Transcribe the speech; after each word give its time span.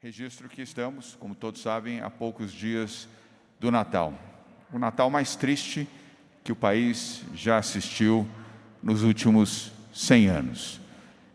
Registro 0.00 0.48
que 0.48 0.62
estamos, 0.62 1.14
como 1.16 1.34
todos 1.34 1.60
sabem, 1.60 2.00
há 2.00 2.08
poucos 2.08 2.50
dias 2.50 3.06
do 3.60 3.70
Natal. 3.70 4.14
O 4.72 4.78
Natal 4.78 5.10
mais 5.10 5.36
triste 5.36 5.86
que 6.42 6.52
o 6.52 6.56
país 6.56 7.22
já 7.34 7.58
assistiu 7.58 8.26
nos 8.82 9.02
últimos 9.02 9.72
100 9.92 10.28
anos. 10.28 10.87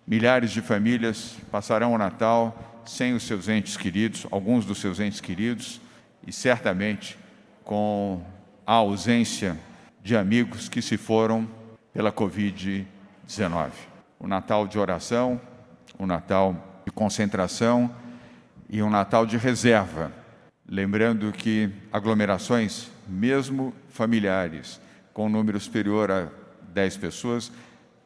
Milhares 0.06 0.52
de 0.52 0.62
famílias 0.62 1.38
passarão 1.50 1.94
o 1.94 1.98
Natal 1.98 2.82
sem 2.86 3.14
os 3.14 3.24
seus 3.24 3.48
entes 3.48 3.78
queridos, 3.78 4.28
alguns 4.30 4.66
dos 4.66 4.80
seus 4.80 5.00
entes 5.00 5.22
queridos, 5.22 5.80
e 6.28 6.32
certamente 6.32 7.18
com 7.64 8.22
a 8.66 8.74
ausência 8.74 9.58
de 10.04 10.18
amigos 10.18 10.68
que 10.68 10.82
se 10.82 10.98
foram 10.98 11.48
pela 11.94 12.12
Covid-19. 12.12 13.72
O 14.20 14.28
Natal 14.28 14.68
de 14.68 14.78
oração, 14.78 15.40
o 15.98 16.06
Natal 16.06 16.82
de 16.86 16.92
concentração 16.92 17.94
e 18.70 18.84
um 18.84 18.90
Natal 18.90 19.26
de 19.26 19.38
reserva. 19.38 20.12
Lembrando 20.68 21.32
que 21.32 21.70
aglomerações, 21.92 22.90
mesmo 23.08 23.74
familiares, 23.90 24.82
com 25.14 25.28
um 25.28 25.30
número 25.30 25.60
superior 25.60 26.12
a 26.12 26.28
10 26.74 26.98
pessoas, 26.98 27.52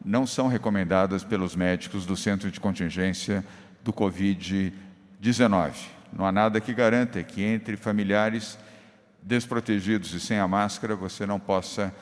não 0.04 0.26
são 0.26 0.48
recomendadas 0.48 1.24
pelos 1.24 1.56
médicos 1.56 2.06
do 2.06 2.16
Centro 2.16 2.50
de 2.52 2.60
Contingência 2.60 3.44
do 3.84 3.92
Covid-19. 3.92 5.74
Não 6.12 6.26
há 6.26 6.32
nada 6.32 6.62
que 6.62 6.74
garanta 6.74 7.22
que 7.24 7.44
entre 7.44 7.76
familiares 7.76 8.58
desprotegidos 9.22 10.14
e 10.14 10.20
sem 10.20 10.40
a 10.40 10.48
máscara 10.48 10.96
você 10.96 11.26
não 11.26 11.40
possa 11.40 11.94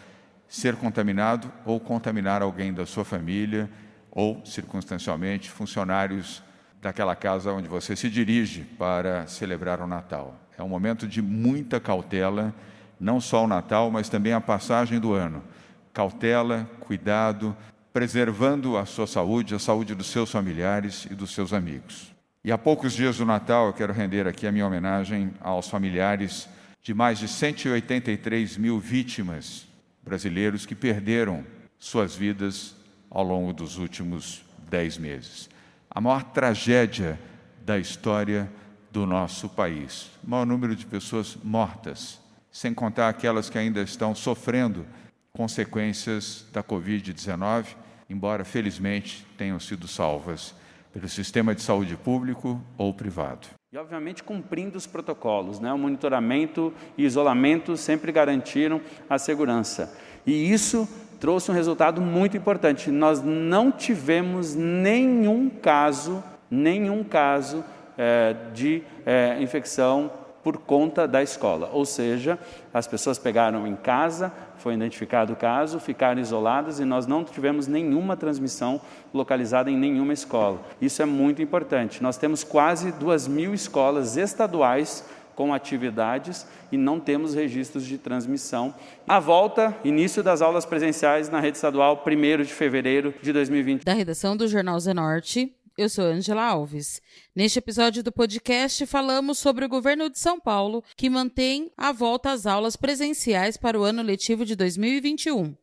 ser 0.48 0.76
contaminado 0.76 1.52
ou 1.66 1.80
contaminar 1.80 2.42
alguém 2.42 2.74
da 2.74 2.86
sua 2.86 3.04
família 3.04 3.70
ou, 4.12 4.42
circunstancialmente, 4.46 5.50
funcionários 5.50 6.44
daquela 6.82 7.16
casa 7.16 7.52
onde 7.52 7.68
você 7.68 7.96
se 7.96 8.10
dirige 8.10 8.62
para 8.62 9.26
celebrar 9.26 9.82
o 9.82 9.88
Natal. 9.88 10.40
É 10.58 10.64
um 10.64 10.70
momento 10.70 11.08
de 11.08 11.22
muita 11.22 11.80
cautela, 11.80 12.54
não 13.00 13.20
só 13.20 13.44
o 13.44 13.48
Natal, 13.48 13.90
mas 13.92 14.08
também 14.08 14.34
a 14.34 14.40
passagem 14.40 15.00
do 15.00 15.12
ano. 15.14 15.44
Cautela, 15.92 16.70
cuidado, 16.80 17.58
preservando 17.96 18.76
a 18.76 18.86
sua 18.86 19.08
saúde, 19.08 19.56
a 19.56 19.60
saúde 19.60 19.96
dos 19.96 20.08
seus 20.08 20.30
familiares 20.30 21.08
e 21.10 21.16
dos 21.16 21.34
seus 21.34 21.54
amigos. 21.54 22.14
E 22.44 22.52
há 22.52 22.58
poucos 22.58 22.92
dias 22.92 23.20
do 23.20 23.26
Natal, 23.26 23.68
eu 23.68 23.74
quero 23.74 23.94
render 23.94 24.28
aqui 24.28 24.46
a 24.46 24.52
minha 24.52 24.68
homenagem 24.68 25.32
aos 25.40 25.70
familiares 25.70 26.50
de 26.82 26.94
mais 26.94 27.20
de 27.20 27.30
183 27.30 28.58
mil 28.58 28.82
vítimas 28.82 29.66
brasileiros 30.04 30.66
que 30.66 30.76
perderam 30.76 31.46
suas 31.80 32.14
vidas 32.14 32.76
ao 33.10 33.24
longo 33.24 33.54
dos 33.54 33.78
últimos 33.78 34.44
dez 34.70 34.98
meses. 34.98 35.50
A 35.90 36.02
maior 36.02 36.22
tragédia 36.22 37.18
da 37.66 37.80
história 37.80 38.52
do 38.92 39.06
nosso 39.06 39.48
país. 39.48 40.12
O 40.22 40.32
maior 40.32 40.46
número 40.46 40.76
de 40.76 40.86
pessoas 40.86 41.38
mortas, 41.42 42.20
sem 42.52 42.74
contar 42.74 43.08
aquelas 43.08 43.50
que 43.50 43.58
ainda 43.58 43.82
estão 43.82 44.14
sofrendo 44.14 44.86
consequências 45.32 46.46
da 46.52 46.62
Covid-19 46.62 47.85
embora 48.10 48.44
felizmente 48.44 49.26
tenham 49.38 49.60
sido 49.60 49.88
salvas 49.88 50.56
pelo 50.94 51.10
sistema 51.10 51.54
de 51.54 51.62
saúde 51.62 51.98
público 51.98 52.62
ou 52.78 52.94
privado. 52.94 53.48
E, 53.74 53.78
obviamente, 53.78 54.24
cumprindo 54.24 54.78
os 54.78 54.88
protocolos, 54.88 55.60
né? 55.60 55.74
o 55.74 55.78
monitoramento 55.78 56.74
e 56.98 57.04
isolamento 57.04 57.76
sempre 57.76 58.12
garantiram 58.12 58.80
a 59.10 59.18
segurança. 59.18 59.94
E 60.26 60.52
isso 60.52 60.88
trouxe 61.20 61.52
um 61.52 61.54
resultado 61.54 62.00
muito 62.02 62.38
importante. 62.38 62.90
Nós 62.90 63.22
não 63.22 63.72
tivemos 63.72 64.56
nenhum 64.56 65.50
caso, 65.50 66.24
nenhum 66.50 67.04
caso 67.04 67.66
é, 67.98 68.36
de 68.54 68.82
é, 69.06 69.42
infecção 69.42 70.12
por 70.46 70.60
conta 70.60 71.08
da 71.08 71.24
escola. 71.24 71.72
Ou 71.74 71.88
seja, 71.88 72.38
as 72.72 72.86
pessoas 72.86 73.18
pegaram 73.18 73.66
em 73.66 73.76
casa, 73.76 74.32
foi 74.58 74.76
identificado 74.76 75.34
o 75.34 75.36
caso, 75.36 75.80
ficaram 75.80 76.22
isoladas 76.22 76.80
e 76.80 76.86
nós 76.86 77.08
não 77.08 77.24
tivemos 77.24 77.66
nenhuma 77.66 78.16
transmissão 78.16 78.80
localizada 79.12 79.72
em 79.72 79.76
nenhuma 79.76 80.14
escola. 80.14 80.62
Isso 80.80 81.02
é 81.02 81.06
muito 81.06 81.42
importante. 81.42 82.04
Nós 82.04 82.16
temos 82.16 82.44
quase 82.44 82.92
duas 82.92 83.28
mil 83.28 83.56
escolas 83.56 84.18
estaduais 84.18 85.04
com 85.36 85.52
atividades 85.52 86.46
e 86.72 86.78
não 86.78 87.00
temos 87.00 87.34
registros 87.34 87.84
de 87.84 87.98
transmissão. 87.98 88.72
A 89.08 89.20
volta, 89.20 89.76
início 89.84 90.22
das 90.22 90.44
aulas 90.44 90.64
presenciais 90.64 91.28
na 91.28 91.40
rede 91.40 91.58
estadual, 91.58 92.04
1 92.06 92.44
de 92.44 92.54
fevereiro 92.54 93.16
de 93.20 93.34
2020. 93.34 93.84
Da 93.84 93.94
redação 93.94 94.38
do 94.38 94.48
Jornal 94.48 94.80
Zenorte, 94.80 95.52
eu 95.78 95.90
sou 95.90 96.06
Angela 96.06 96.44
Alves. 96.44 97.02
Neste 97.36 97.60
episódio 97.60 98.02
do 98.02 98.12
podcast, 98.12 98.86
falamos 98.86 99.38
sobre 99.38 99.66
o 99.66 99.70
governo 99.70 100.10
de 100.10 100.18
São 100.18 100.40
Paulo, 100.40 100.84
que 100.96 101.10
mantém 101.10 101.72
a 101.76 101.92
volta 101.92 102.32
às 102.32 102.46
aulas 102.46 102.76
presenciais 102.76 103.58
para 103.58 103.80
o 103.80 103.84
ano 103.84 104.02
letivo 104.02 104.46
de 104.46 104.56
2021. 104.56 105.56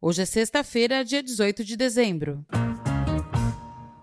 Hoje 0.00 0.22
é 0.22 0.26
sexta-feira, 0.26 1.04
dia 1.04 1.22
18 1.22 1.64
de 1.64 1.76
dezembro. 1.76 2.44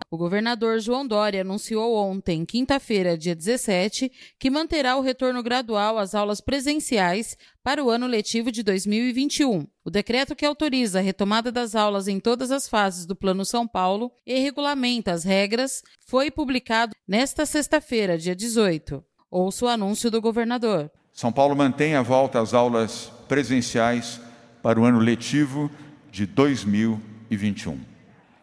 O 0.10 0.16
governador 0.16 0.80
João 0.80 1.06
Dória 1.06 1.42
anunciou 1.42 1.94
ontem, 1.98 2.46
quinta-feira, 2.46 3.18
dia 3.18 3.36
17, 3.36 4.10
que 4.40 4.50
manterá 4.50 4.96
o 4.96 5.02
retorno 5.02 5.44
gradual 5.44 5.98
às 5.98 6.16
aulas 6.16 6.40
presenciais 6.40 7.38
para 7.62 7.84
o 7.84 7.90
ano 7.90 8.08
letivo 8.08 8.50
de 8.50 8.64
2021. 8.64 9.68
O 9.84 9.92
decreto 9.92 10.34
que 10.34 10.46
autoriza 10.46 11.00
a 11.00 11.02
retomada 11.02 11.52
das 11.52 11.76
aulas 11.76 12.08
em 12.08 12.22
todas 12.22 12.52
as 12.52 12.70
fases 12.70 13.06
do 13.06 13.18
Plano 13.18 13.44
São 13.44 13.68
Paulo 13.68 14.10
e 14.26 14.40
regulamenta 14.40 15.12
as 15.12 15.26
regras 15.26 15.84
foi 16.08 16.32
publicado 16.32 16.96
nesta 17.06 17.46
sexta-feira, 17.46 18.18
dia 18.18 18.34
18. 18.34 19.04
Ouça 19.30 19.66
o 19.66 19.68
anúncio 19.68 20.10
do 20.10 20.22
governador. 20.22 20.90
São 21.12 21.34
Paulo 21.34 21.54
mantém 21.54 21.96
a 21.96 22.02
volta 22.02 22.40
às 22.40 22.54
aulas 22.54 23.12
presenciais 23.28 24.22
para 24.64 24.80
o 24.80 24.86
ano 24.86 25.00
letivo 25.00 25.70
de 26.10 26.26
2021. 26.26 27.97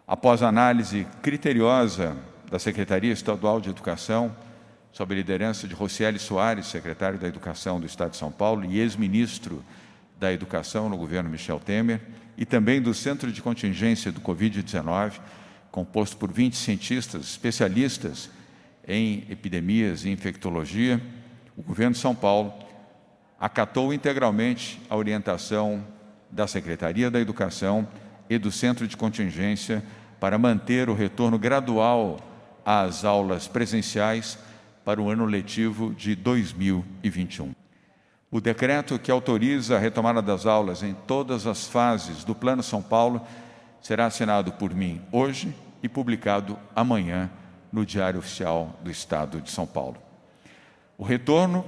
Após 0.07 0.43
análise 0.43 1.07
criteriosa 1.23 2.15
da 2.51 2.59
Secretaria 2.59 3.11
Estadual 3.11 3.59
de 3.59 3.71
Educação, 3.71 4.37
sob 4.93 5.15
a 5.15 5.17
liderança 5.17 5.67
de 5.67 5.75
Rocieli 5.75 6.19
Soares, 6.19 6.67
secretário 6.67 7.19
da 7.19 7.27
Educação 7.27 7.81
do 7.81 7.87
Estado 7.87 8.11
de 8.11 8.19
São 8.19 8.31
Paulo 8.31 8.67
e 8.67 8.79
ex-ministro 8.79 9.65
da 10.21 10.31
Educação 10.31 10.91
no 10.91 10.99
governo 10.99 11.31
Michel 11.31 11.59
Temer, 11.59 12.03
e 12.37 12.45
também 12.45 12.83
do 12.83 12.93
Centro 12.93 13.33
de 13.33 13.41
Contingência 13.41 14.13
do 14.13 14.21
Covid-19, 14.21 15.21
composto 15.71 16.19
por 16.19 16.31
20 16.31 16.55
cientistas 16.55 17.23
especialistas 17.23 18.29
em 18.87 19.25
epidemias 19.31 20.05
e 20.05 20.11
infectologia, 20.11 21.01
o 21.57 21.63
governo 21.63 21.95
de 21.95 22.01
São 22.01 22.15
Paulo 22.15 22.53
acatou 23.41 23.91
integralmente 23.91 24.79
a 24.91 24.97
orientação 24.97 25.83
da 26.31 26.47
Secretaria 26.47 27.11
da 27.11 27.19
Educação 27.19 27.89
e 28.35 28.39
do 28.39 28.51
Centro 28.51 28.87
de 28.87 28.97
Contingência 28.97 29.83
para 30.21 30.39
manter 30.39 30.89
o 30.89 30.95
retorno 30.95 31.39
gradual 31.39 32.19
às 32.65 33.05
aulas 33.05 33.47
presenciais 33.47 34.39
para 34.85 35.01
o 35.01 35.09
ano 35.09 35.25
letivo 35.25 35.95
de 35.95 36.15
2021. 36.15 37.53
O 38.31 38.41
decreto 38.41 38.99
que 38.99 39.11
autoriza 39.11 39.77
a 39.77 39.79
retomada 39.79 40.21
das 40.21 40.45
aulas 40.45 40.83
em 40.83 40.93
todas 40.93 41.47
as 41.47 41.67
fases 41.67 42.25
do 42.25 42.35
Plano 42.35 42.63
São 42.63 42.83
Paulo 42.83 43.21
será 43.81 44.07
assinado 44.07 44.53
por 44.53 44.75
mim 44.75 45.01
hoje 45.13 45.55
e 45.83 45.89
publicado 45.89 46.59
amanhã 46.75 47.31
no 47.73 47.87
Diário 47.87 48.19
Oficial 48.19 48.79
do 48.83 48.91
Estado 48.91 49.41
de 49.41 49.51
São 49.51 49.67
Paulo. 49.67 49.97
O 50.99 51.05
retorno 51.05 51.65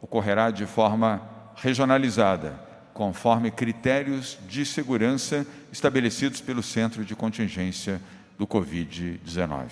ocorrerá 0.00 0.50
de 0.50 0.66
forma 0.66 1.22
regionalizada 1.54 2.71
conforme 2.92 3.50
critérios 3.50 4.38
de 4.48 4.64
segurança 4.64 5.46
estabelecidos 5.72 6.40
pelo 6.40 6.62
Centro 6.62 7.04
de 7.04 7.14
Contingência 7.16 8.00
do 8.38 8.46
Covid-19. 8.46 9.70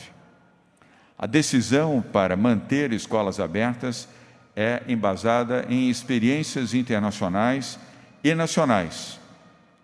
A 1.18 1.26
decisão 1.26 2.02
para 2.02 2.36
manter 2.36 2.92
escolas 2.92 3.38
abertas 3.38 4.08
é 4.56 4.82
embasada 4.88 5.66
em 5.68 5.90
experiências 5.90 6.72
internacionais 6.72 7.78
e 8.24 8.34
nacionais 8.34 9.18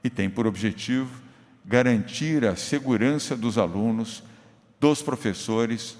e 0.02 0.08
tem 0.08 0.30
por 0.30 0.46
objetivo 0.46 1.22
garantir 1.64 2.44
a 2.44 2.56
segurança 2.56 3.36
dos 3.36 3.58
alunos, 3.58 4.22
dos 4.80 5.02
professores 5.02 5.96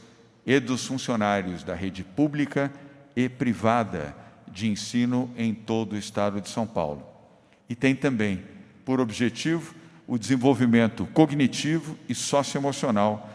e 0.46 0.58
dos 0.60 0.86
funcionários 0.86 1.62
da 1.64 1.74
rede 1.74 2.04
pública 2.04 2.72
e 3.14 3.28
privada 3.28 4.16
de 4.48 4.68
ensino 4.68 5.30
em 5.36 5.52
todo 5.52 5.94
o 5.94 5.98
estado 5.98 6.40
de 6.40 6.48
São 6.48 6.66
Paulo 6.66 7.15
e 7.68 7.74
tem 7.74 7.94
também 7.94 8.42
por 8.84 9.00
objetivo 9.00 9.74
o 10.06 10.18
desenvolvimento 10.18 11.06
cognitivo 11.12 11.98
e 12.08 12.14
socioemocional 12.14 13.28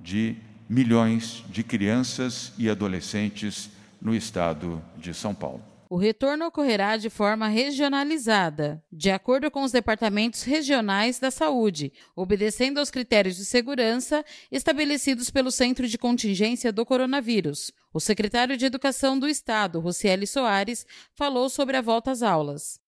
de 0.00 0.36
milhões 0.68 1.44
de 1.48 1.62
crianças 1.62 2.52
e 2.58 2.68
adolescentes 2.68 3.70
no 4.00 4.14
estado 4.14 4.82
de 4.96 5.14
São 5.14 5.34
Paulo. 5.34 5.62
O 5.90 5.96
retorno 5.96 6.44
ocorrerá 6.44 6.98
de 6.98 7.08
forma 7.08 7.48
regionalizada, 7.48 8.84
de 8.92 9.10
acordo 9.10 9.50
com 9.50 9.62
os 9.62 9.72
departamentos 9.72 10.42
regionais 10.42 11.18
da 11.18 11.30
saúde, 11.30 11.94
obedecendo 12.14 12.76
aos 12.78 12.90
critérios 12.90 13.36
de 13.36 13.44
segurança 13.46 14.22
estabelecidos 14.52 15.30
pelo 15.30 15.50
Centro 15.50 15.88
de 15.88 15.96
Contingência 15.96 16.70
do 16.70 16.84
Coronavírus. 16.84 17.72
O 17.90 18.00
secretário 18.00 18.54
de 18.54 18.66
Educação 18.66 19.18
do 19.18 19.26
Estado, 19.26 19.80
Rocieli 19.80 20.26
Soares, 20.26 20.84
falou 21.14 21.48
sobre 21.48 21.78
a 21.78 21.80
volta 21.80 22.10
às 22.10 22.22
aulas. 22.22 22.78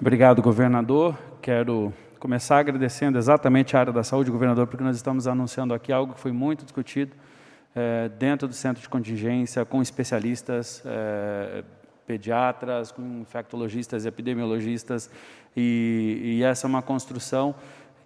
Obrigado, 0.00 0.42
governador. 0.42 1.16
Quero 1.40 1.92
começar 2.18 2.58
agradecendo 2.58 3.18
exatamente 3.18 3.76
a 3.76 3.80
área 3.80 3.92
da 3.92 4.02
saúde, 4.02 4.30
governador, 4.30 4.66
porque 4.66 4.84
nós 4.84 4.96
estamos 4.96 5.26
anunciando 5.26 5.74
aqui 5.74 5.92
algo 5.92 6.14
que 6.14 6.20
foi 6.20 6.32
muito 6.32 6.64
discutido 6.64 7.12
é, 7.74 8.08
dentro 8.18 8.46
do 8.46 8.54
centro 8.54 8.80
de 8.80 8.88
contingência, 8.88 9.64
com 9.64 9.82
especialistas. 9.82 10.82
É, 10.84 11.64
pediatras, 12.04 12.90
com 12.90 13.20
infectologistas 13.20 14.04
epidemiologistas, 14.04 15.08
e, 15.56 16.20
e 16.38 16.42
essa 16.42 16.66
é 16.66 16.68
uma 16.68 16.82
construção 16.82 17.54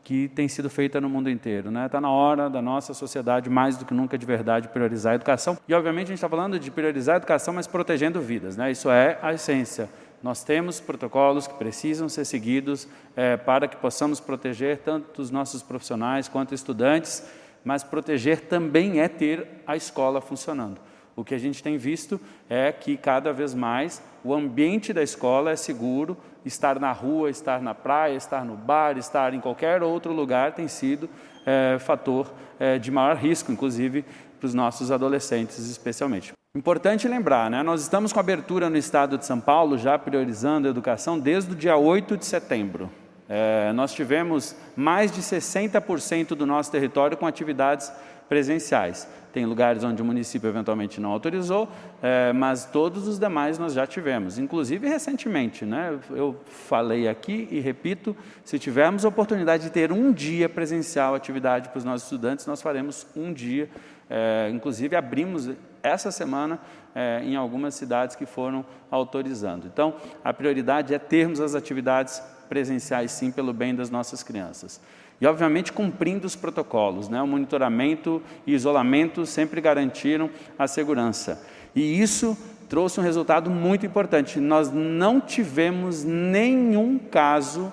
que 0.06 0.28
tem 0.28 0.46
sido 0.46 0.70
feita 0.70 1.00
no 1.00 1.08
mundo 1.08 1.28
inteiro. 1.28 1.68
Está 1.68 1.80
né? 1.80 1.88
Tá 1.88 2.00
na 2.00 2.10
hora 2.10 2.48
da 2.48 2.62
nossa 2.62 2.94
sociedade, 2.94 3.50
mais 3.50 3.76
do 3.76 3.84
que 3.84 3.92
nunca, 3.92 4.16
de 4.16 4.24
verdade, 4.24 4.68
priorizar 4.68 5.14
a 5.14 5.16
educação. 5.16 5.58
E, 5.66 5.74
obviamente, 5.74 6.04
a 6.04 6.08
gente 6.10 6.18
está 6.18 6.28
falando 6.28 6.60
de 6.60 6.70
priorizar 6.70 7.14
a 7.14 7.18
educação, 7.18 7.52
mas 7.52 7.66
protegendo 7.66 8.20
vidas. 8.20 8.56
Né? 8.56 8.70
Isso 8.70 8.88
é 8.88 9.18
a 9.20 9.34
essência. 9.34 9.88
Nós 10.26 10.42
temos 10.42 10.80
protocolos 10.80 11.46
que 11.46 11.54
precisam 11.54 12.08
ser 12.08 12.24
seguidos 12.24 12.88
é, 13.14 13.36
para 13.36 13.68
que 13.68 13.76
possamos 13.76 14.18
proteger 14.18 14.78
tanto 14.78 15.22
os 15.22 15.30
nossos 15.30 15.62
profissionais 15.62 16.26
quanto 16.26 16.52
estudantes, 16.52 17.22
mas 17.64 17.84
proteger 17.84 18.40
também 18.40 18.98
é 18.98 19.06
ter 19.06 19.62
a 19.64 19.76
escola 19.76 20.20
funcionando 20.20 20.80
o 21.16 21.24
que 21.24 21.34
a 21.34 21.38
gente 21.38 21.62
tem 21.62 21.78
visto 21.78 22.20
é 22.48 22.70
que 22.70 22.96
cada 22.96 23.32
vez 23.32 23.54
mais 23.54 24.02
o 24.22 24.34
ambiente 24.34 24.92
da 24.92 25.02
escola 25.02 25.50
é 25.50 25.56
seguro, 25.56 26.16
estar 26.44 26.78
na 26.78 26.92
rua, 26.92 27.30
estar 27.30 27.62
na 27.62 27.74
praia, 27.74 28.14
estar 28.14 28.44
no 28.44 28.54
bar, 28.54 28.98
estar 28.98 29.32
em 29.32 29.40
qualquer 29.40 29.82
outro 29.82 30.12
lugar 30.12 30.52
tem 30.52 30.68
sido 30.68 31.08
é, 31.46 31.78
fator 31.78 32.30
é, 32.58 32.78
de 32.78 32.90
maior 32.90 33.16
risco, 33.16 33.50
inclusive 33.50 34.04
para 34.38 34.46
os 34.46 34.52
nossos 34.52 34.90
adolescentes, 34.90 35.58
especialmente. 35.70 36.32
Importante 36.56 37.06
lembrar, 37.06 37.50
né? 37.50 37.62
nós 37.62 37.82
estamos 37.82 38.14
com 38.14 38.18
abertura 38.18 38.70
no 38.70 38.78
estado 38.78 39.18
de 39.18 39.26
São 39.26 39.38
Paulo, 39.38 39.76
já 39.76 39.98
priorizando 39.98 40.66
a 40.66 40.70
educação 40.70 41.18
desde 41.18 41.52
o 41.52 41.54
dia 41.54 41.76
8 41.76 42.16
de 42.16 42.24
setembro. 42.24 42.90
É, 43.28 43.74
nós 43.74 43.92
tivemos 43.92 44.56
mais 44.74 45.12
de 45.12 45.20
60% 45.20 46.28
do 46.28 46.46
nosso 46.46 46.72
território 46.72 47.14
com 47.14 47.26
atividades 47.26 47.92
presenciais. 48.26 49.06
Tem 49.34 49.44
lugares 49.44 49.84
onde 49.84 50.00
o 50.00 50.04
município 50.04 50.48
eventualmente 50.48 50.98
não 50.98 51.10
autorizou, 51.10 51.68
é, 52.02 52.32
mas 52.32 52.64
todos 52.64 53.06
os 53.06 53.18
demais 53.18 53.58
nós 53.58 53.74
já 53.74 53.86
tivemos, 53.86 54.38
inclusive 54.38 54.88
recentemente. 54.88 55.66
Né? 55.66 55.98
Eu 56.08 56.36
falei 56.46 57.06
aqui 57.06 57.46
e 57.50 57.60
repito: 57.60 58.16
se 58.42 58.58
tivermos 58.58 59.04
a 59.04 59.08
oportunidade 59.08 59.64
de 59.64 59.70
ter 59.70 59.92
um 59.92 60.10
dia 60.10 60.48
presencial 60.48 61.14
atividade 61.14 61.68
para 61.68 61.76
os 61.76 61.84
nossos 61.84 62.04
estudantes, 62.04 62.46
nós 62.46 62.62
faremos 62.62 63.06
um 63.14 63.30
dia. 63.30 63.68
É, 64.08 64.48
inclusive, 64.54 64.96
abrimos 64.96 65.50
essa 65.86 66.10
semana 66.10 66.58
é, 66.94 67.20
em 67.22 67.36
algumas 67.36 67.74
cidades 67.74 68.16
que 68.16 68.26
foram 68.26 68.64
autorizando. 68.90 69.66
Então, 69.66 69.94
a 70.24 70.32
prioridade 70.32 70.94
é 70.94 70.98
termos 70.98 71.40
as 71.40 71.54
atividades 71.54 72.22
presenciais, 72.48 73.12
sim, 73.12 73.30
pelo 73.30 73.52
bem 73.52 73.74
das 73.74 73.90
nossas 73.90 74.22
crianças. 74.22 74.80
E, 75.20 75.26
obviamente, 75.26 75.72
cumprindo 75.72 76.26
os 76.26 76.36
protocolos, 76.36 77.08
né? 77.08 77.22
o 77.22 77.26
monitoramento 77.26 78.22
e 78.46 78.54
isolamento 78.54 79.24
sempre 79.24 79.60
garantiram 79.60 80.30
a 80.58 80.66
segurança. 80.66 81.42
E 81.74 82.00
isso 82.00 82.36
trouxe 82.68 83.00
um 83.00 83.02
resultado 83.02 83.50
muito 83.50 83.86
importante. 83.86 84.40
Nós 84.40 84.70
não 84.70 85.20
tivemos 85.20 86.04
nenhum 86.04 86.98
caso, 86.98 87.72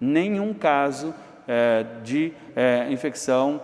nenhum 0.00 0.54
caso 0.54 1.14
é, 1.46 1.84
de 2.02 2.32
é, 2.54 2.86
infecção 2.90 3.60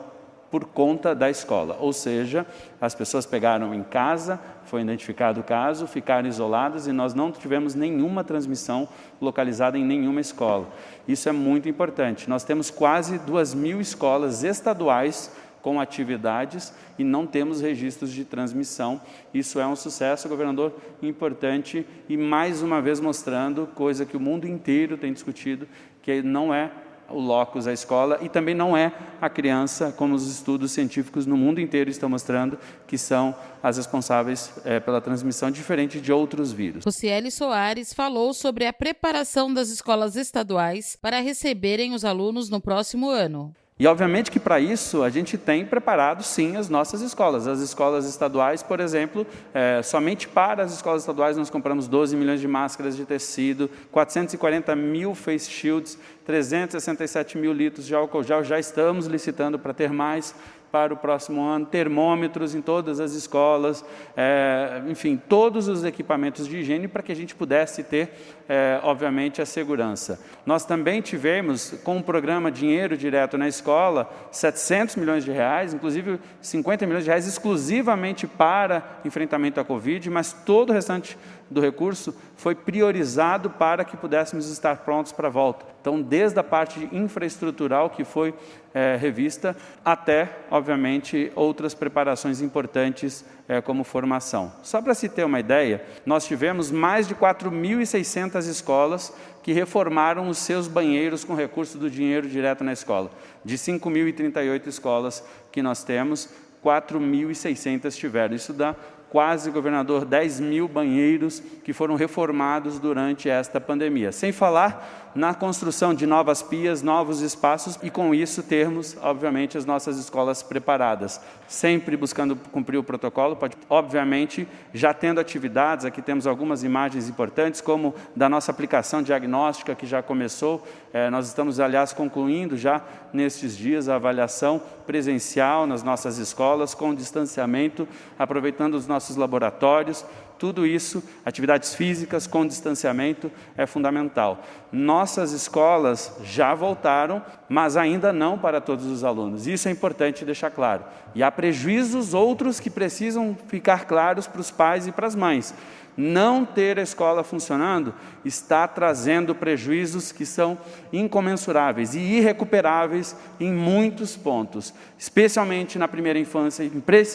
por 0.56 0.64
conta 0.64 1.14
da 1.14 1.28
escola. 1.28 1.76
Ou 1.78 1.92
seja, 1.92 2.46
as 2.80 2.94
pessoas 2.94 3.26
pegaram 3.26 3.74
em 3.74 3.82
casa, 3.82 4.40
foi 4.64 4.80
identificado 4.80 5.40
o 5.40 5.44
caso, 5.44 5.86
ficaram 5.86 6.26
isoladas 6.26 6.86
e 6.86 6.92
nós 6.92 7.12
não 7.12 7.30
tivemos 7.30 7.74
nenhuma 7.74 8.24
transmissão 8.24 8.88
localizada 9.20 9.76
em 9.76 9.84
nenhuma 9.84 10.18
escola. 10.18 10.66
Isso 11.06 11.28
é 11.28 11.32
muito 11.32 11.68
importante. 11.68 12.26
Nós 12.26 12.42
temos 12.42 12.70
quase 12.70 13.18
duas 13.18 13.52
mil 13.52 13.82
escolas 13.82 14.44
estaduais 14.44 15.30
com 15.60 15.78
atividades 15.78 16.72
e 16.98 17.04
não 17.04 17.26
temos 17.26 17.60
registros 17.60 18.10
de 18.10 18.24
transmissão. 18.24 18.98
Isso 19.34 19.60
é 19.60 19.66
um 19.66 19.76
sucesso, 19.76 20.26
governador, 20.26 20.72
importante 21.02 21.86
e 22.08 22.16
mais 22.16 22.62
uma 22.62 22.80
vez 22.80 22.98
mostrando 22.98 23.68
coisa 23.74 24.06
que 24.06 24.16
o 24.16 24.20
mundo 24.20 24.46
inteiro 24.46 24.96
tem 24.96 25.12
discutido, 25.12 25.68
que 26.00 26.22
não 26.22 26.54
é 26.54 26.70
o 27.08 27.20
locus, 27.20 27.66
a 27.66 27.72
escola, 27.72 28.18
e 28.22 28.28
também 28.28 28.54
não 28.54 28.76
é 28.76 28.92
a 29.20 29.28
criança, 29.28 29.92
como 29.92 30.14
os 30.14 30.30
estudos 30.30 30.72
científicos 30.72 31.26
no 31.26 31.36
mundo 31.36 31.60
inteiro 31.60 31.90
estão 31.90 32.08
mostrando, 32.08 32.58
que 32.86 32.98
são 32.98 33.34
as 33.62 33.76
responsáveis 33.76 34.52
é, 34.64 34.80
pela 34.80 35.00
transmissão, 35.00 35.50
diferente 35.50 36.00
de 36.00 36.12
outros 36.12 36.52
vírus. 36.52 36.84
Rocieli 36.84 37.30
Soares 37.30 37.92
falou 37.92 38.32
sobre 38.34 38.66
a 38.66 38.72
preparação 38.72 39.52
das 39.52 39.68
escolas 39.68 40.16
estaduais 40.16 40.96
para 41.00 41.20
receberem 41.20 41.94
os 41.94 42.04
alunos 42.04 42.48
no 42.48 42.60
próximo 42.60 43.08
ano. 43.08 43.54
E 43.78 43.86
obviamente 43.86 44.30
que 44.30 44.40
para 44.40 44.58
isso 44.58 45.02
a 45.02 45.10
gente 45.10 45.36
tem 45.36 45.66
preparado 45.66 46.22
sim 46.22 46.56
as 46.56 46.70
nossas 46.70 47.02
escolas. 47.02 47.46
As 47.46 47.60
escolas 47.60 48.08
estaduais, 48.08 48.62
por 48.62 48.80
exemplo, 48.80 49.26
é, 49.52 49.82
somente 49.82 50.26
para 50.26 50.62
as 50.62 50.72
escolas 50.72 51.02
estaduais 51.02 51.36
nós 51.36 51.50
compramos 51.50 51.86
12 51.86 52.16
milhões 52.16 52.40
de 52.40 52.48
máscaras 52.48 52.96
de 52.96 53.04
tecido, 53.04 53.68
440 53.92 54.74
mil 54.74 55.14
face 55.14 55.50
shields, 55.50 55.98
367 56.24 57.36
mil 57.36 57.52
litros 57.52 57.84
de 57.84 57.94
álcool 57.94 58.22
gel. 58.22 58.42
Já 58.42 58.58
estamos 58.58 59.06
licitando 59.06 59.58
para 59.58 59.74
ter 59.74 59.92
mais 59.92 60.34
para 60.70 60.92
o 60.92 60.96
próximo 60.96 61.42
ano, 61.42 61.66
termômetros 61.66 62.54
em 62.54 62.60
todas 62.60 63.00
as 63.00 63.12
escolas, 63.12 63.84
é, 64.16 64.82
enfim, 64.88 65.16
todos 65.16 65.68
os 65.68 65.84
equipamentos 65.84 66.46
de 66.46 66.58
higiene 66.58 66.88
para 66.88 67.02
que 67.02 67.12
a 67.12 67.16
gente 67.16 67.34
pudesse 67.34 67.82
ter, 67.82 68.10
é, 68.48 68.80
obviamente, 68.82 69.40
a 69.40 69.46
segurança. 69.46 70.20
Nós 70.44 70.64
também 70.64 71.00
tivemos, 71.00 71.74
com 71.82 71.98
o 71.98 72.02
programa 72.02 72.50
Dinheiro 72.50 72.96
Direto 72.96 73.38
na 73.38 73.48
Escola, 73.48 74.10
700 74.30 74.96
milhões 74.96 75.24
de 75.24 75.30
reais, 75.30 75.72
inclusive 75.72 76.18
50 76.40 76.86
milhões 76.86 77.04
de 77.04 77.10
reais 77.10 77.26
exclusivamente 77.26 78.26
para 78.26 79.00
enfrentamento 79.04 79.60
à 79.60 79.64
Covid, 79.64 80.10
mas 80.10 80.32
todo 80.32 80.70
o 80.70 80.72
restante 80.72 81.16
do 81.50 81.60
recurso 81.60 82.14
foi 82.36 82.54
priorizado 82.54 83.50
para 83.50 83.84
que 83.84 83.96
pudéssemos 83.96 84.50
estar 84.50 84.78
prontos 84.78 85.12
para 85.12 85.28
a 85.28 85.30
volta. 85.30 85.75
Então, 85.86 86.02
desde 86.02 86.36
a 86.40 86.42
parte 86.42 86.88
infraestrutural 86.90 87.90
que 87.90 88.02
foi 88.02 88.34
é, 88.74 88.96
revista, 88.96 89.56
até, 89.84 90.28
obviamente, 90.50 91.30
outras 91.36 91.74
preparações 91.74 92.40
importantes, 92.40 93.24
é, 93.46 93.60
como 93.60 93.84
formação. 93.84 94.52
Só 94.64 94.82
para 94.82 94.94
se 94.94 95.08
ter 95.08 95.22
uma 95.22 95.38
ideia, 95.38 95.80
nós 96.04 96.26
tivemos 96.26 96.72
mais 96.72 97.06
de 97.06 97.14
4.600 97.14 98.48
escolas 98.48 99.14
que 99.44 99.52
reformaram 99.52 100.28
os 100.28 100.38
seus 100.38 100.66
banheiros 100.66 101.22
com 101.22 101.36
recurso 101.36 101.78
do 101.78 101.88
dinheiro 101.88 102.28
direto 102.28 102.64
na 102.64 102.72
escola. 102.72 103.08
De 103.44 103.56
5.038 103.56 104.66
escolas 104.66 105.22
que 105.52 105.62
nós 105.62 105.84
temos, 105.84 106.28
4.600 106.64 107.94
tiveram. 107.94 108.34
Isso 108.34 108.52
dá 108.52 108.74
quase, 109.08 109.50
governador, 109.50 110.04
10 110.04 110.40
mil 110.40 110.66
banheiros 110.66 111.40
que 111.64 111.72
foram 111.72 111.94
reformados 111.94 112.78
durante 112.78 113.28
esta 113.28 113.60
pandemia. 113.60 114.10
Sem 114.10 114.32
falar 114.32 115.05
na 115.16 115.34
construção 115.34 115.94
de 115.94 116.06
novas 116.06 116.42
pias, 116.42 116.82
novos 116.82 117.22
espaços 117.22 117.78
e, 117.82 117.90
com 117.90 118.14
isso, 118.14 118.42
termos, 118.42 118.96
obviamente, 119.00 119.56
as 119.56 119.64
nossas 119.64 119.96
escolas 119.98 120.42
preparadas, 120.42 121.20
sempre 121.48 121.96
buscando 121.96 122.36
cumprir 122.52 122.76
o 122.76 122.84
protocolo, 122.84 123.34
pode, 123.34 123.56
obviamente, 123.70 124.46
já 124.74 124.92
tendo 124.92 125.18
atividades, 125.18 125.86
aqui 125.86 126.02
temos 126.02 126.26
algumas 126.26 126.62
imagens 126.62 127.08
importantes, 127.08 127.60
como 127.60 127.94
da 128.14 128.28
nossa 128.28 128.50
aplicação 128.50 129.02
diagnóstica 129.02 129.74
que 129.74 129.86
já 129.86 130.02
começou, 130.02 130.62
é, 130.92 131.10
nós 131.10 131.26
estamos, 131.26 131.60
aliás, 131.60 131.92
concluindo 131.92 132.56
já 132.56 132.82
nestes 133.12 133.56
dias 133.56 133.88
a 133.88 133.96
avaliação 133.96 134.60
presencial 134.86 135.66
nas 135.66 135.82
nossas 135.82 136.18
escolas, 136.18 136.74
com 136.74 136.94
distanciamento, 136.94 137.88
aproveitando 138.18 138.74
os 138.74 138.86
nossos 138.86 139.16
laboratórios, 139.16 140.04
tudo 140.38 140.66
isso, 140.66 141.02
atividades 141.24 141.74
físicas 141.74 142.26
com 142.26 142.46
distanciamento, 142.46 143.30
é 143.56 143.66
fundamental. 143.66 144.44
Nossas 144.70 145.32
escolas 145.32 146.12
já 146.24 146.54
voltaram, 146.54 147.22
mas 147.48 147.76
ainda 147.76 148.12
não 148.12 148.38
para 148.38 148.60
todos 148.60 148.86
os 148.86 149.02
alunos. 149.04 149.46
Isso 149.46 149.68
é 149.68 149.70
importante 149.70 150.24
deixar 150.24 150.50
claro. 150.50 150.84
E 151.14 151.22
há 151.22 151.30
prejuízos 151.30 152.14
outros 152.14 152.60
que 152.60 152.70
precisam 152.70 153.36
ficar 153.48 153.86
claros 153.86 154.26
para 154.26 154.40
os 154.40 154.50
pais 154.50 154.86
e 154.86 154.92
para 154.92 155.06
as 155.06 155.14
mães. 155.14 155.54
Não 155.96 156.44
ter 156.44 156.78
a 156.78 156.82
escola 156.82 157.24
funcionando 157.24 157.94
está 158.24 158.66
trazendo 158.68 159.34
prejuízos 159.34 160.12
que 160.12 160.26
são 160.26 160.58
incomensuráveis 160.92 161.94
e 161.94 161.98
irrecuperáveis 161.98 163.16
em 163.40 163.52
muitos 163.52 164.16
pontos, 164.16 164.74
especialmente 164.98 165.78
na 165.78 165.88
primeira 165.88 166.18
infância, 166.18 166.68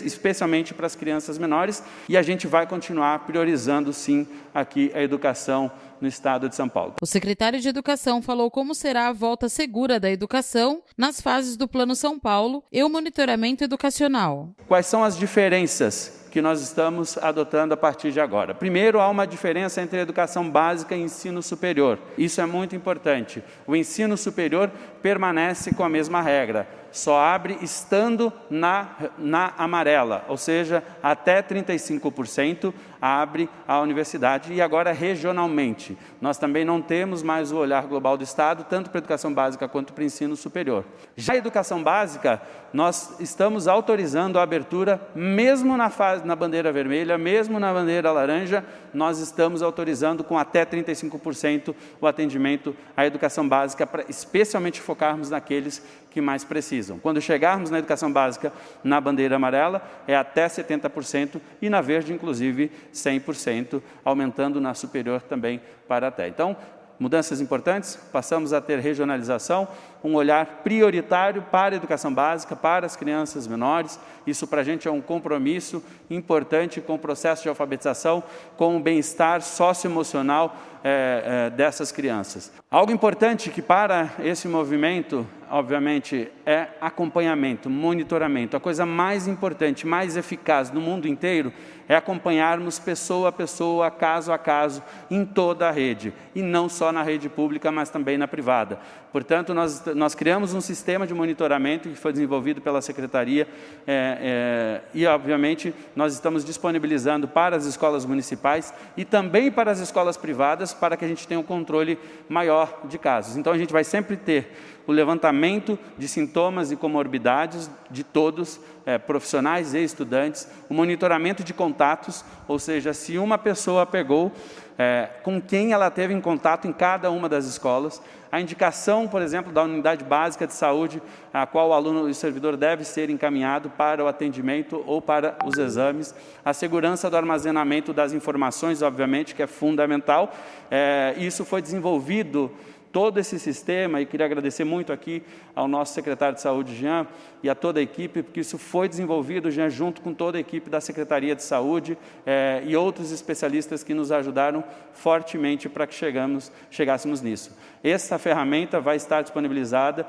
especialmente 0.03 0.73
para 0.73 0.87
as 0.87 0.95
crianças 0.95 1.37
menores, 1.37 1.83
e 2.07 2.17
a 2.17 2.21
gente 2.21 2.47
vai 2.47 2.65
continuar 2.65 3.19
priorizando 3.25 3.93
sim 3.93 4.27
aqui 4.53 4.91
a 4.95 5.01
educação 5.01 5.71
no 5.99 6.07
estado 6.07 6.49
de 6.49 6.55
São 6.55 6.67
Paulo. 6.67 6.95
O 6.99 7.05
secretário 7.05 7.59
de 7.59 7.69
Educação 7.69 8.21
falou 8.21 8.49
como 8.49 8.73
será 8.73 9.09
a 9.09 9.13
volta 9.13 9.47
segura 9.47 9.99
da 9.99 10.09
educação 10.09 10.81
nas 10.97 11.21
fases 11.21 11.55
do 11.55 11.67
Plano 11.67 11.95
São 11.95 12.19
Paulo 12.19 12.63
e 12.71 12.83
o 12.83 12.89
monitoramento 12.89 13.63
educacional. 13.63 14.49
Quais 14.67 14.87
são 14.87 15.03
as 15.03 15.15
diferenças 15.15 16.20
que 16.31 16.41
nós 16.41 16.61
estamos 16.61 17.17
adotando 17.17 17.73
a 17.73 17.77
partir 17.77 18.11
de 18.11 18.19
agora. 18.19 18.55
Primeiro, 18.55 18.99
há 18.99 19.09
uma 19.09 19.27
diferença 19.27 19.81
entre 19.81 19.99
educação 19.99 20.49
básica 20.49 20.95
e 20.95 21.01
ensino 21.01 21.43
superior. 21.43 21.99
Isso 22.17 22.39
é 22.39 22.45
muito 22.45 22.75
importante. 22.75 23.43
O 23.67 23.75
ensino 23.75 24.17
superior 24.17 24.71
permanece 25.01 25.73
com 25.73 25.83
a 25.83 25.89
mesma 25.89 26.21
regra 26.21 26.80
só 26.91 27.19
abre 27.19 27.57
estando 27.61 28.31
na, 28.49 28.89
na 29.17 29.53
amarela, 29.57 30.25
ou 30.27 30.37
seja, 30.37 30.83
até 31.01 31.41
35% 31.41 32.73
abre 33.01 33.49
a 33.67 33.79
universidade 33.79 34.53
e 34.53 34.61
agora 34.61 34.91
regionalmente. 34.91 35.97
Nós 36.21 36.37
também 36.37 36.63
não 36.63 36.81
temos 36.81 37.23
mais 37.23 37.51
o 37.51 37.57
olhar 37.57 37.87
global 37.87 38.15
do 38.15 38.23
Estado, 38.23 38.63
tanto 38.69 38.91
para 38.91 38.99
a 38.99 39.01
educação 39.01 39.33
básica 39.33 39.67
quanto 39.67 39.91
para 39.91 40.03
o 40.03 40.05
ensino 40.05 40.35
superior. 40.35 40.85
Já 41.15 41.33
a 41.33 41.37
educação 41.37 41.81
básica, 41.81 42.39
nós 42.71 43.19
estamos 43.19 43.67
autorizando 43.67 44.37
a 44.37 44.43
abertura, 44.43 45.01
mesmo 45.15 45.75
na, 45.75 45.89
fase, 45.89 46.25
na 46.25 46.35
bandeira 46.35 46.71
vermelha, 46.71 47.17
mesmo 47.17 47.59
na 47.59 47.73
bandeira 47.73 48.11
laranja, 48.11 48.63
nós 48.93 49.17
estamos 49.19 49.63
autorizando 49.63 50.23
com 50.23 50.37
até 50.37 50.63
35% 50.63 51.73
o 51.99 52.05
atendimento 52.05 52.75
à 52.95 53.05
educação 53.05 53.47
básica, 53.47 53.87
para 53.87 54.05
especialmente 54.07 54.79
focarmos 54.79 55.29
naqueles 55.29 55.83
que 56.11 56.21
mais 56.21 56.43
precisam. 56.43 56.99
Quando 56.99 57.21
chegarmos 57.21 57.69
na 57.69 57.79
educação 57.79 58.11
básica, 58.11 58.51
na 58.83 58.99
bandeira 59.01 59.37
amarela, 59.37 59.81
é 60.07 60.15
até 60.15 60.45
70% 60.45 61.41
e 61.61 61.69
na 61.69 61.81
verde, 61.81 62.13
inclusive, 62.13 62.69
100%, 62.93 63.81
aumentando 64.03 64.59
na 64.61 64.73
superior 64.73 65.21
também 65.21 65.61
para 65.87 66.07
até. 66.07 66.27
Então, 66.27 66.55
mudanças 66.99 67.41
importantes, 67.41 67.97
passamos 68.11 68.53
a 68.53 68.61
ter 68.61 68.77
regionalização, 68.77 69.67
um 70.03 70.13
olhar 70.13 70.45
prioritário 70.63 71.41
para 71.41 71.73
a 71.73 71.77
educação 71.77 72.13
básica, 72.13 72.55
para 72.55 72.85
as 72.85 72.95
crianças 72.95 73.47
menores. 73.47 73.99
Isso 74.27 74.45
para 74.45 74.61
a 74.61 74.63
gente 74.63 74.87
é 74.87 74.91
um 74.91 75.01
compromisso 75.01 75.83
importante 76.09 76.79
com 76.79 76.93
o 76.93 76.99
processo 76.99 77.41
de 77.41 77.49
alfabetização, 77.49 78.23
com 78.55 78.77
o 78.77 78.79
bem-estar 78.79 79.41
socioemocional 79.41 80.55
é, 80.83 81.23
é, 81.23 81.49
dessas 81.49 81.91
crianças. 81.91 82.51
Algo 82.69 82.91
importante 82.91 83.49
que 83.49 83.61
para 83.61 84.11
esse 84.19 84.47
movimento, 84.47 85.27
obviamente, 85.49 86.31
é 86.45 86.69
acompanhamento, 86.79 87.69
monitoramento. 87.69 88.57
A 88.57 88.59
coisa 88.59 88.85
mais 88.85 89.27
importante, 89.27 89.85
mais 89.85 90.17
eficaz 90.17 90.71
no 90.71 90.81
mundo 90.81 91.07
inteiro 91.07 91.53
é 91.87 91.95
acompanharmos 91.95 92.79
pessoa 92.79 93.29
a 93.29 93.31
pessoa, 93.33 93.91
caso 93.91 94.31
a 94.31 94.37
caso, 94.37 94.81
em 95.09 95.25
toda 95.25 95.67
a 95.67 95.71
rede, 95.71 96.13
e 96.33 96.41
não 96.41 96.69
só 96.69 96.89
na 96.89 97.03
rede 97.03 97.27
pública, 97.27 97.69
mas 97.69 97.89
também 97.89 98.17
na 98.17 98.29
privada. 98.29 98.79
Portanto, 99.11 99.53
nós, 99.53 99.83
nós 99.93 100.15
criamos 100.15 100.53
um 100.53 100.61
sistema 100.61 101.05
de 101.05 101.13
monitoramento 101.13 101.89
que 101.89 101.95
foi 101.95 102.13
desenvolvido 102.13 102.61
pela 102.61 102.81
Secretaria 102.81 103.45
é, 103.85 104.17
é, 104.21 104.81
e, 104.93 105.05
obviamente, 105.05 105.75
nós 105.93 106.13
estamos 106.13 106.45
disponibilizando 106.45 107.27
para 107.27 107.57
as 107.57 107.65
escolas 107.65 108.05
municipais 108.05 108.73
e 108.95 109.03
também 109.03 109.51
para 109.51 109.69
as 109.69 109.79
escolas 109.79 110.15
privadas 110.15 110.70
para 110.73 110.97
que 110.97 111.05
a 111.05 111.07
gente 111.07 111.27
tenha 111.27 111.39
um 111.39 111.43
controle 111.43 111.97
maior 112.27 112.81
de 112.85 112.97
casos. 112.97 113.37
Então, 113.37 113.51
a 113.53 113.57
gente 113.57 113.71
vai 113.71 113.83
sempre 113.83 114.15
ter 114.17 114.51
o 114.87 114.91
levantamento 114.91 115.77
de 115.97 116.07
sintomas 116.07 116.71
e 116.71 116.75
comorbidades 116.75 117.69
de 117.89 118.03
todos, 118.03 118.59
é, 118.85 118.97
profissionais 118.97 119.73
e 119.73 119.83
estudantes, 119.83 120.47
o 120.69 120.73
monitoramento 120.73 121.43
de 121.43 121.53
contatos, 121.53 122.25
ou 122.47 122.57
seja, 122.57 122.93
se 122.93 123.17
uma 123.17 123.37
pessoa 123.37 123.85
pegou, 123.85 124.31
é, 124.77 125.09
com 125.23 125.39
quem 125.39 125.73
ela 125.73 125.91
teve 125.91 126.13
em 126.13 126.21
contato 126.21 126.67
em 126.67 126.73
cada 126.73 127.11
uma 127.11 127.29
das 127.29 127.45
escolas, 127.45 128.01
a 128.31 128.39
indicação, 128.39 129.07
por 129.07 129.21
exemplo, 129.21 129.51
da 129.51 129.61
unidade 129.63 130.05
básica 130.05 130.47
de 130.47 130.53
saúde, 130.53 131.01
a 131.33 131.45
qual 131.45 131.69
o 131.69 131.73
aluno 131.73 132.09
e 132.09 132.15
servidor 132.15 132.55
deve 132.55 132.85
ser 132.85 133.09
encaminhado 133.09 133.69
para 133.71 134.03
o 134.03 134.07
atendimento 134.07 134.81
ou 134.87 135.01
para 135.01 135.37
os 135.45 135.57
exames, 135.57 136.15
a 136.43 136.53
segurança 136.53 137.09
do 137.09 137.17
armazenamento 137.17 137.91
das 137.91 138.13
informações, 138.13 138.81
obviamente, 138.81 139.35
que 139.35 139.43
é 139.43 139.47
fundamental. 139.47 140.33
É, 140.69 141.13
isso 141.17 141.43
foi 141.43 141.61
desenvolvido 141.61 142.49
todo 142.91 143.19
esse 143.19 143.39
sistema, 143.39 144.01
e 144.01 144.05
queria 144.05 144.25
agradecer 144.25 144.63
muito 144.63 144.91
aqui 144.91 145.23
ao 145.55 145.67
nosso 145.67 145.93
secretário 145.93 146.35
de 146.35 146.41
Saúde, 146.41 146.75
Jean, 146.75 147.07
e 147.41 147.49
a 147.49 147.55
toda 147.55 147.79
a 147.79 147.83
equipe, 147.83 148.21
porque 148.21 148.41
isso 148.41 148.57
foi 148.57 148.87
desenvolvido, 148.87 149.49
Jean, 149.49 149.69
junto 149.69 150.01
com 150.01 150.13
toda 150.13 150.37
a 150.37 150.41
equipe 150.41 150.69
da 150.69 150.81
Secretaria 150.81 151.35
de 151.35 151.43
Saúde 151.43 151.97
eh, 152.25 152.61
e 152.65 152.75
outros 152.75 153.11
especialistas 153.11 153.83
que 153.83 153.93
nos 153.93 154.11
ajudaram 154.11 154.63
fortemente 154.93 155.69
para 155.69 155.87
que 155.87 155.95
chegamos, 155.95 156.51
chegássemos 156.69 157.21
nisso. 157.21 157.55
Essa 157.83 158.19
ferramenta 158.19 158.79
vai 158.79 158.97
estar 158.97 159.21
disponibilizada 159.21 160.05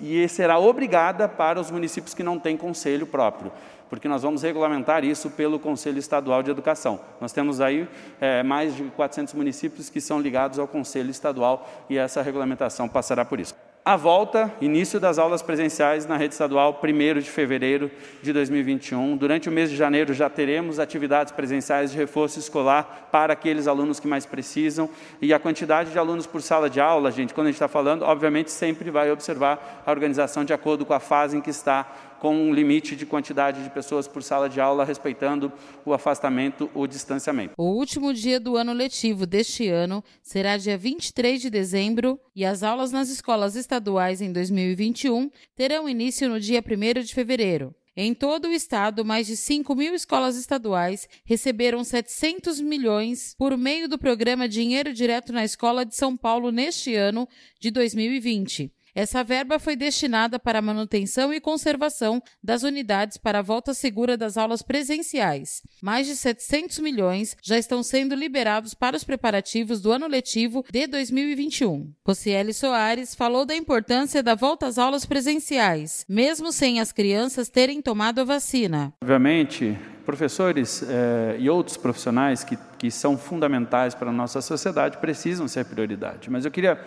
e 0.00 0.26
será 0.28 0.58
obrigada 0.58 1.28
para 1.28 1.60
os 1.60 1.70
municípios 1.70 2.14
que 2.14 2.22
não 2.22 2.38
têm 2.38 2.56
conselho 2.56 3.06
próprio 3.06 3.52
porque 3.92 4.08
nós 4.08 4.22
vamos 4.22 4.42
regulamentar 4.42 5.04
isso 5.04 5.28
pelo 5.28 5.58
Conselho 5.58 5.98
Estadual 5.98 6.42
de 6.42 6.50
Educação. 6.50 6.98
Nós 7.20 7.30
temos 7.30 7.60
aí 7.60 7.86
é, 8.18 8.42
mais 8.42 8.74
de 8.74 8.84
400 8.84 9.34
municípios 9.34 9.90
que 9.90 10.00
são 10.00 10.18
ligados 10.18 10.58
ao 10.58 10.66
Conselho 10.66 11.10
Estadual 11.10 11.68
e 11.90 11.98
essa 11.98 12.22
regulamentação 12.22 12.88
passará 12.88 13.22
por 13.22 13.38
isso. 13.38 13.54
A 13.84 13.96
volta, 13.96 14.50
início 14.60 15.00
das 15.00 15.18
aulas 15.18 15.42
presenciais 15.42 16.06
na 16.06 16.16
rede 16.16 16.34
estadual, 16.34 16.80
1 16.80 17.18
de 17.18 17.28
fevereiro 17.28 17.90
de 18.22 18.32
2021. 18.32 19.16
Durante 19.16 19.48
o 19.48 19.52
mês 19.52 19.68
de 19.68 19.76
janeiro 19.76 20.14
já 20.14 20.30
teremos 20.30 20.78
atividades 20.78 21.32
presenciais 21.32 21.90
de 21.90 21.98
reforço 21.98 22.38
escolar 22.38 23.08
para 23.10 23.32
aqueles 23.32 23.66
alunos 23.66 23.98
que 23.98 24.06
mais 24.06 24.24
precisam. 24.24 24.88
E 25.20 25.34
a 25.34 25.38
quantidade 25.40 25.90
de 25.90 25.98
alunos 25.98 26.28
por 26.28 26.40
sala 26.40 26.70
de 26.70 26.80
aula, 26.80 27.10
gente, 27.10 27.34
quando 27.34 27.48
a 27.48 27.50
gente 27.50 27.56
está 27.56 27.66
falando, 27.66 28.02
obviamente 28.02 28.52
sempre 28.52 28.88
vai 28.88 29.10
observar 29.10 29.82
a 29.84 29.90
organização 29.90 30.44
de 30.44 30.54
acordo 30.54 30.86
com 30.86 30.94
a 30.94 31.00
fase 31.00 31.36
em 31.36 31.40
que 31.40 31.50
está 31.50 31.92
com 32.22 32.36
um 32.36 32.54
limite 32.54 32.94
de 32.94 33.04
quantidade 33.04 33.64
de 33.64 33.70
pessoas 33.70 34.06
por 34.06 34.22
sala 34.22 34.48
de 34.48 34.60
aula, 34.60 34.84
respeitando 34.84 35.52
o 35.84 35.92
afastamento, 35.92 36.70
o 36.72 36.86
distanciamento. 36.86 37.54
O 37.58 37.64
último 37.64 38.14
dia 38.14 38.38
do 38.38 38.56
ano 38.56 38.72
letivo 38.72 39.26
deste 39.26 39.66
ano 39.66 40.04
será 40.22 40.56
dia 40.56 40.78
23 40.78 41.42
de 41.42 41.50
dezembro 41.50 42.20
e 42.32 42.44
as 42.44 42.62
aulas 42.62 42.92
nas 42.92 43.08
escolas 43.08 43.56
estaduais 43.56 44.20
em 44.20 44.32
2021 44.32 45.32
terão 45.56 45.88
início 45.88 46.28
no 46.28 46.38
dia 46.38 46.62
1 46.64 47.02
de 47.02 47.12
fevereiro. 47.12 47.74
Em 47.96 48.14
todo 48.14 48.46
o 48.46 48.52
estado, 48.52 49.04
mais 49.04 49.26
de 49.26 49.36
5 49.36 49.74
mil 49.74 49.92
escolas 49.92 50.36
estaduais 50.36 51.08
receberam 51.24 51.82
700 51.82 52.60
milhões 52.60 53.34
por 53.36 53.58
meio 53.58 53.88
do 53.88 53.98
programa 53.98 54.48
Dinheiro 54.48 54.94
Direto 54.94 55.32
na 55.32 55.44
Escola 55.44 55.84
de 55.84 55.96
São 55.96 56.16
Paulo 56.16 56.52
neste 56.52 56.94
ano 56.94 57.28
de 57.58 57.72
2020. 57.72 58.72
Essa 58.94 59.24
verba 59.24 59.58
foi 59.58 59.74
destinada 59.74 60.38
para 60.38 60.58
a 60.58 60.62
manutenção 60.62 61.32
e 61.32 61.40
conservação 61.40 62.22
das 62.42 62.62
unidades 62.62 63.16
para 63.16 63.38
a 63.38 63.42
volta 63.42 63.72
segura 63.72 64.18
das 64.18 64.36
aulas 64.36 64.60
presenciais. 64.60 65.62
Mais 65.82 66.06
de 66.06 66.14
700 66.14 66.78
milhões 66.78 67.34
já 67.42 67.56
estão 67.56 67.82
sendo 67.82 68.14
liberados 68.14 68.74
para 68.74 68.96
os 68.96 69.02
preparativos 69.02 69.80
do 69.80 69.90
ano 69.90 70.06
letivo 70.06 70.62
de 70.70 70.86
2021. 70.86 71.90
Rocieli 72.06 72.52
Soares 72.52 73.14
falou 73.14 73.46
da 73.46 73.56
importância 73.56 74.22
da 74.22 74.34
volta 74.34 74.66
às 74.66 74.76
aulas 74.76 75.06
presenciais, 75.06 76.04
mesmo 76.06 76.52
sem 76.52 76.78
as 76.78 76.92
crianças 76.92 77.48
terem 77.48 77.80
tomado 77.80 78.20
a 78.20 78.24
vacina. 78.24 78.92
Obviamente, 79.00 79.74
professores 80.12 80.84
eh, 80.86 81.36
e 81.38 81.48
outros 81.48 81.78
profissionais 81.78 82.44
que, 82.44 82.58
que 82.76 82.90
são 82.90 83.16
fundamentais 83.16 83.94
para 83.94 84.10
a 84.10 84.12
nossa 84.12 84.42
sociedade 84.42 84.98
precisam 84.98 85.48
ser 85.48 85.64
prioridade. 85.64 86.30
Mas 86.30 86.44
eu 86.44 86.50
queria 86.50 86.78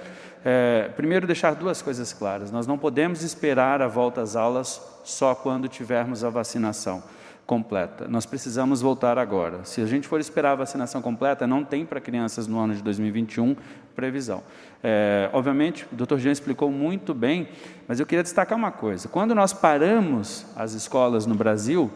é, 0.48 0.92
primeiro, 0.96 1.26
deixar 1.26 1.56
duas 1.56 1.82
coisas 1.82 2.14
claras. 2.14 2.52
Nós 2.52 2.68
não 2.68 2.78
podemos 2.78 3.24
esperar 3.24 3.82
a 3.82 3.88
volta 3.88 4.22
às 4.22 4.36
aulas 4.36 4.80
só 5.04 5.34
quando 5.34 5.68
tivermos 5.68 6.24
a 6.24 6.30
vacinação 6.30 7.02
completa. 7.48 8.08
Nós 8.08 8.28
precisamos 8.28 8.80
voltar 8.80 9.18
agora. 9.18 9.62
Se 9.64 9.82
a 9.82 9.88
gente 9.88 10.08
for 10.08 10.20
esperar 10.20 10.52
a 10.52 10.56
vacinação 10.56 11.02
completa, 11.02 11.48
não 11.48 11.64
tem 11.64 11.84
para 11.84 12.00
crianças 12.00 12.46
no 12.46 12.60
ano 12.60 12.76
de 12.76 12.84
2021 12.84 13.56
previsão. 13.96 14.44
É, 14.84 15.32
obviamente, 15.34 15.88
o 15.92 15.96
Dr. 15.96 16.18
Jean 16.18 16.32
explicou 16.32 16.70
muito 16.70 17.12
bem, 17.12 17.48
mas 17.88 18.00
eu 18.00 18.06
queria 18.06 18.22
destacar 18.22 18.56
uma 18.56 18.72
coisa. 18.72 19.08
Quando 19.08 19.34
nós 19.34 19.52
paramos 19.52 20.46
as 20.56 20.74
escolas 20.74 21.26
no 21.26 21.34
Brasil, 21.34 21.92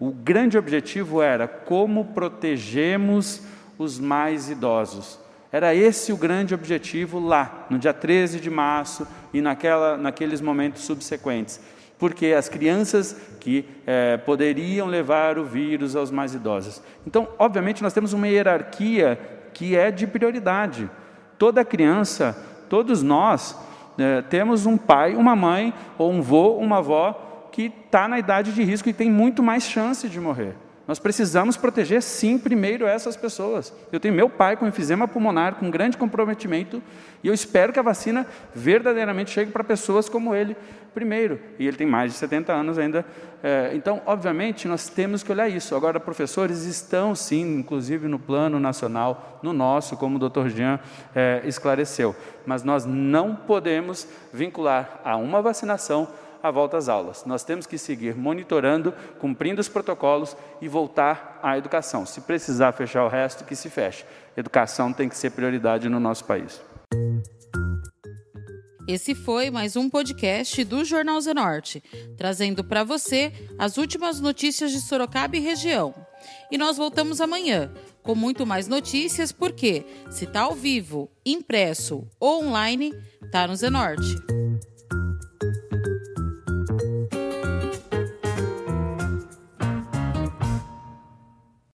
o 0.00 0.10
grande 0.10 0.56
objetivo 0.56 1.20
era 1.20 1.46
como 1.46 2.06
protegemos 2.06 3.42
os 3.78 4.00
mais 4.00 4.48
idosos. 4.48 5.20
Era 5.52 5.74
esse 5.74 6.10
o 6.10 6.16
grande 6.16 6.54
objetivo 6.54 7.20
lá, 7.20 7.66
no 7.68 7.78
dia 7.78 7.92
13 7.92 8.40
de 8.40 8.48
março 8.48 9.06
e 9.32 9.42
naquela, 9.42 9.98
naqueles 9.98 10.40
momentos 10.40 10.82
subsequentes. 10.82 11.60
porque 11.98 12.28
as 12.28 12.48
crianças 12.48 13.14
que 13.40 13.66
é, 13.86 14.16
poderiam 14.16 14.86
levar 14.86 15.36
o 15.36 15.44
vírus 15.44 15.94
aos 15.94 16.10
mais 16.10 16.34
idosos. 16.34 16.80
Então, 17.06 17.28
obviamente, 17.38 17.82
nós 17.82 17.92
temos 17.92 18.14
uma 18.14 18.26
hierarquia 18.26 19.20
que 19.52 19.76
é 19.76 19.90
de 19.90 20.06
prioridade. 20.06 20.90
Toda 21.38 21.62
criança, 21.62 22.42
todos 22.70 23.02
nós, 23.02 23.54
é, 23.98 24.22
temos 24.22 24.64
um 24.64 24.78
pai, 24.78 25.14
uma 25.14 25.36
mãe, 25.36 25.74
ou 25.98 26.10
um 26.10 26.22
vô, 26.22 26.52
uma 26.52 26.78
avó, 26.78 27.29
que 27.50 27.72
está 27.84 28.08
na 28.08 28.18
idade 28.18 28.52
de 28.52 28.62
risco 28.62 28.88
e 28.88 28.92
tem 28.92 29.10
muito 29.10 29.42
mais 29.42 29.64
chance 29.64 30.08
de 30.08 30.20
morrer. 30.20 30.54
Nós 30.90 30.98
precisamos 30.98 31.56
proteger, 31.56 32.02
sim, 32.02 32.36
primeiro 32.36 32.84
essas 32.84 33.16
pessoas. 33.16 33.72
Eu 33.92 34.00
tenho 34.00 34.12
meu 34.12 34.28
pai 34.28 34.56
com 34.56 34.66
enfisema 34.66 35.06
pulmonar, 35.06 35.54
com 35.54 35.70
grande 35.70 35.96
comprometimento, 35.96 36.82
e 37.22 37.28
eu 37.28 37.32
espero 37.32 37.72
que 37.72 37.78
a 37.78 37.82
vacina 37.82 38.26
verdadeiramente 38.52 39.30
chegue 39.30 39.52
para 39.52 39.62
pessoas 39.62 40.08
como 40.08 40.34
ele 40.34 40.56
primeiro. 40.92 41.38
E 41.60 41.68
ele 41.68 41.76
tem 41.76 41.86
mais 41.86 42.10
de 42.10 42.18
70 42.18 42.52
anos 42.52 42.76
ainda. 42.76 43.06
É, 43.40 43.70
então, 43.72 44.02
obviamente, 44.04 44.66
nós 44.66 44.88
temos 44.88 45.22
que 45.22 45.30
olhar 45.30 45.48
isso. 45.48 45.76
Agora, 45.76 46.00
professores 46.00 46.64
estão, 46.64 47.14
sim, 47.14 47.58
inclusive 47.58 48.08
no 48.08 48.18
plano 48.18 48.58
nacional, 48.58 49.38
no 49.44 49.52
nosso, 49.52 49.96
como 49.96 50.16
o 50.16 50.18
doutor 50.18 50.48
Jean 50.48 50.80
é, 51.14 51.40
esclareceu. 51.44 52.16
Mas 52.44 52.64
nós 52.64 52.84
não 52.84 53.36
podemos 53.36 54.08
vincular 54.32 55.00
a 55.04 55.16
uma 55.16 55.40
vacinação 55.40 56.08
a 56.42 56.50
volta 56.50 56.76
às 56.76 56.88
aulas. 56.88 57.24
Nós 57.24 57.44
temos 57.44 57.66
que 57.66 57.78
seguir 57.78 58.14
monitorando, 58.14 58.92
cumprindo 59.18 59.60
os 59.60 59.68
protocolos 59.68 60.36
e 60.60 60.68
voltar 60.68 61.38
à 61.42 61.56
educação. 61.56 62.06
Se 62.06 62.20
precisar 62.22 62.72
fechar 62.72 63.04
o 63.04 63.08
resto, 63.08 63.44
que 63.44 63.56
se 63.56 63.68
feche. 63.68 64.04
Educação 64.36 64.92
tem 64.92 65.08
que 65.08 65.16
ser 65.16 65.30
prioridade 65.30 65.88
no 65.88 66.00
nosso 66.00 66.24
país. 66.24 66.60
Esse 68.88 69.14
foi 69.14 69.50
mais 69.50 69.76
um 69.76 69.88
podcast 69.88 70.64
do 70.64 70.84
Jornal 70.84 71.20
Zenorte, 71.20 71.80
trazendo 72.16 72.64
para 72.64 72.82
você 72.82 73.32
as 73.56 73.76
últimas 73.76 74.20
notícias 74.20 74.72
de 74.72 74.80
Sorocaba 74.80 75.36
e 75.36 75.40
região. 75.40 75.94
E 76.50 76.58
nós 76.58 76.76
voltamos 76.76 77.20
amanhã 77.20 77.72
com 78.02 78.16
muito 78.16 78.44
mais 78.44 78.66
notícias, 78.66 79.30
porque 79.30 79.84
se 80.10 80.24
está 80.24 80.40
ao 80.40 80.54
vivo, 80.54 81.08
impresso 81.24 82.04
ou 82.18 82.44
online, 82.44 82.92
está 83.22 83.46
no 83.46 83.54
Zenorte. 83.54 84.39